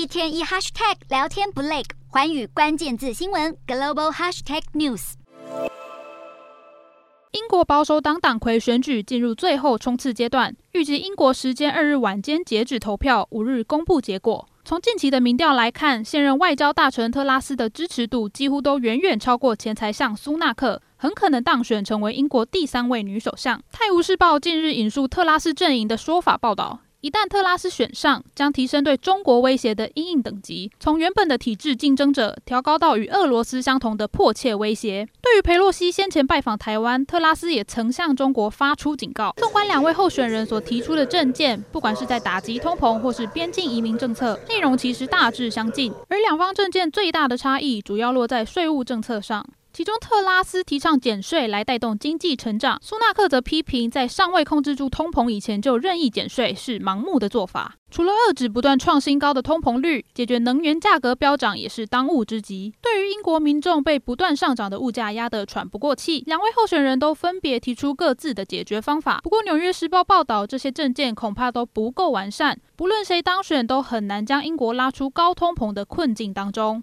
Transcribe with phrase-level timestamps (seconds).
[0.00, 5.12] 一天一 hashtag 聊天不累，环宇关键字新闻 global hashtag news。
[7.32, 14.48] 英国保守党党魁选举进入最后冲刺阶段，预计英国时间二日晚间截止投票，五日公布结果。
[14.64, 23.58] 从近期的民调来看，现任外交大臣特拉斯的支持度几乎都远远超过前财相苏纳克，很可能当选成为英国第三位女首相。
[23.70, 26.78] 《泰晤士报》近日引述特拉斯阵营的说法报道。
[27.02, 35.08] 一旦特拉斯选上，将提升对中国威胁的阴影等级，从原本的体制竞争者调高到与俄罗斯相同的迫切威胁。
[35.22, 39.32] 对于佩洛西先前拜访台湾，特拉斯也曾向中国发出警告。
[39.38, 49.46] 纵观两位候选人所提出的政见，不管是在打击通膨或是边境移民政策，内容其实大致相近，而两方政见最大的差异，主要落在税务政策上。
[49.72, 57.76] 其中，特拉斯提倡减税来带动经济成长，苏纳克则批评在尚未控制住通膨以前就任意减税是盲目的做法。
[57.90, 62.72] 除了遏制不断创新高的通膨率，解决能源价格飙涨也是当务之急。
[62.80, 69.20] 对于英国民众被不断上涨的物价压得喘不过气，两位候选人都分别提出各自的解决方法。
[69.24, 76.78] 不过，《纽约时报》报道，这些政见恐怕都不够完善，不论谁当选，都很难将英国拉出高通膨的困境当中。